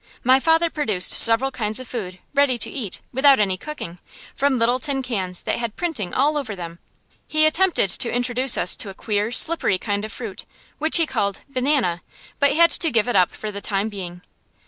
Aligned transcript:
My 0.23 0.39
father 0.39 0.71
produced 0.71 1.19
several 1.19 1.51
kinds 1.51 1.79
of 1.79 1.87
food, 1.87 2.17
ready 2.33 2.57
to 2.57 2.69
eat, 2.71 3.01
without 3.13 3.39
any 3.39 3.55
cooking, 3.55 3.99
from 4.33 4.57
little 4.57 4.79
tin 4.79 5.03
cans 5.03 5.43
that 5.43 5.59
had 5.59 5.75
printing 5.75 6.11
all 6.11 6.39
over 6.39 6.55
them. 6.55 6.79
He 7.27 7.45
attempted 7.45 7.91
to 7.91 8.11
introduce 8.11 8.57
us 8.57 8.75
to 8.77 8.89
a 8.89 8.95
queer, 8.95 9.31
slippery 9.31 9.77
kind 9.77 10.03
of 10.03 10.11
fruit, 10.11 10.45
which 10.79 10.97
he 10.97 11.05
called 11.05 11.41
"banana," 11.47 12.01
but 12.39 12.53
had 12.55 12.71
to 12.71 12.89
give 12.89 13.07
it 13.07 13.15
up 13.15 13.29
for 13.29 13.51
the 13.51 13.61
time 13.61 13.89
being. 13.89 14.23